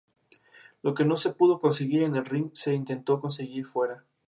[0.81, 4.03] Lo que no se pudo conseguir en el ring, se intentó conseguir fuera.